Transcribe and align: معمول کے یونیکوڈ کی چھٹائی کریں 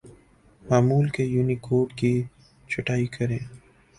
معمول 0.63 1.09
کے 1.09 1.23
یونیکوڈ 1.25 1.93
کی 1.97 2.11
چھٹائی 2.69 3.05
کریں 3.17 3.39